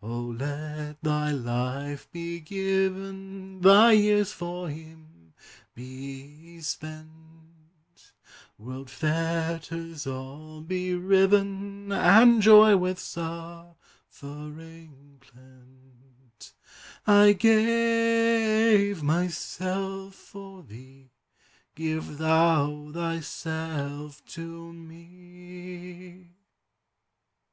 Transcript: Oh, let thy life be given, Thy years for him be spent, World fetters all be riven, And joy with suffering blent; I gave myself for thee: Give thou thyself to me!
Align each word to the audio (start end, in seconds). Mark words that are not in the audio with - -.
Oh, 0.00 0.32
let 0.38 1.02
thy 1.02 1.32
life 1.32 2.08
be 2.12 2.38
given, 2.38 3.60
Thy 3.62 3.90
years 3.90 4.30
for 4.32 4.68
him 4.68 5.34
be 5.74 6.60
spent, 6.60 8.12
World 8.58 8.88
fetters 8.88 10.06
all 10.06 10.60
be 10.60 10.94
riven, 10.94 11.90
And 11.90 12.40
joy 12.40 12.76
with 12.76 13.00
suffering 13.00 13.76
blent; 15.34 16.54
I 17.04 17.32
gave 17.32 19.02
myself 19.02 20.14
for 20.14 20.62
thee: 20.62 21.10
Give 21.74 22.18
thou 22.18 22.92
thyself 22.92 24.24
to 24.26 24.72
me! 24.72 26.28